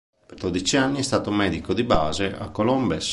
Per 0.25 0.35
dodici 0.35 0.77
anni 0.77 0.97
è 0.97 1.01
stato 1.03 1.29
medico 1.29 1.75
di 1.75 1.83
base 1.83 2.33
a 2.35 2.49
Colombes. 2.49 3.09